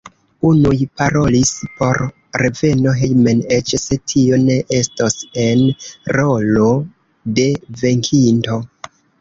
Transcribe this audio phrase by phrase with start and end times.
[0.49, 1.49] Unuj parolis
[1.81, 1.99] por
[2.43, 5.63] reveno hejmen eĉ se tio ne estos en
[6.19, 6.71] rolo
[7.39, 7.49] de
[7.85, 8.61] venkinto.